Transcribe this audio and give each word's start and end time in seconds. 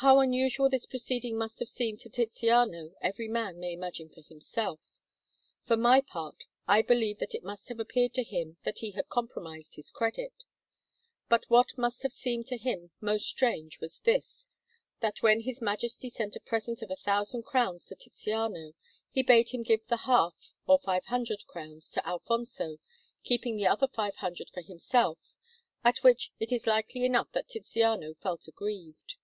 How 0.00 0.18
unusual 0.20 0.68
this 0.68 0.84
proceeding 0.84 1.38
must 1.38 1.58
have 1.58 1.70
seemed 1.70 2.00
to 2.00 2.10
Tiziano 2.10 2.92
every 3.00 3.28
man 3.28 3.58
may 3.58 3.72
imagine 3.72 4.10
for 4.10 4.20
himself. 4.20 4.78
For 5.64 5.74
my 5.74 6.02
part, 6.02 6.44
I 6.68 6.82
believe 6.82 7.18
that 7.20 7.34
it 7.34 7.42
must 7.42 7.70
have 7.70 7.80
appeared 7.80 8.12
to 8.12 8.22
him 8.22 8.58
that 8.64 8.80
he 8.80 8.90
had 8.90 9.08
compromised 9.08 9.76
his 9.76 9.90
credit. 9.90 10.44
But 11.30 11.48
what 11.48 11.78
must 11.78 12.02
have 12.02 12.12
seemed 12.12 12.46
to 12.48 12.58
him 12.58 12.90
most 13.00 13.24
strange 13.24 13.80
was 13.80 14.00
this, 14.00 14.48
that 15.00 15.22
when 15.22 15.40
his 15.44 15.62
Majesty 15.62 16.10
sent 16.10 16.36
a 16.36 16.40
present 16.40 16.82
of 16.82 16.90
a 16.90 16.96
thousand 16.96 17.44
crowns 17.44 17.86
to 17.86 17.96
Tiziano, 17.96 18.74
he 19.10 19.22
bade 19.22 19.48
him 19.52 19.62
give 19.62 19.86
the 19.86 20.04
half, 20.04 20.52
or 20.66 20.78
five 20.78 21.06
hundred 21.06 21.46
crowns, 21.46 21.90
to 21.92 22.06
Alfonso, 22.06 22.76
keeping 23.24 23.56
the 23.56 23.66
other 23.66 23.88
five 23.88 24.16
hundred 24.16 24.50
for 24.50 24.60
himself, 24.60 25.18
at 25.82 26.02
which 26.04 26.32
it 26.38 26.52
is 26.52 26.66
likely 26.66 27.06
enough 27.06 27.32
that 27.32 27.48
Tiziano 27.48 28.12
felt 28.12 28.46
aggrieved. 28.46 29.14